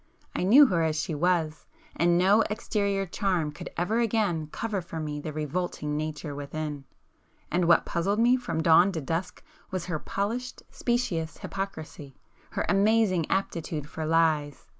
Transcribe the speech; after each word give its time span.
I 0.35 0.41
knew 0.41 0.65
her 0.65 0.81
as 0.81 0.99
she 0.99 1.13
was,—and 1.13 2.17
no 2.17 2.41
exterior 2.49 3.05
charm 3.05 3.51
could 3.51 3.69
ever 3.77 3.99
again 3.99 4.47
cover 4.47 4.81
for 4.81 4.99
me 4.99 5.19
the 5.19 5.31
revolting 5.31 5.95
nature 5.95 6.33
within. 6.33 6.85
And 7.51 7.65
what 7.65 7.85
puzzled 7.85 8.17
me 8.17 8.35
from 8.35 8.63
dawn 8.63 8.91
to 8.93 9.01
dusk 9.01 9.43
was 9.69 9.85
her 9.85 9.99
polished, 9.99 10.63
specious 10.71 11.37
hypocrisy,—her 11.37 12.65
amazing 12.67 13.29
aptitude 13.29 13.87
for 13.87 14.03
lies! 14.07 14.65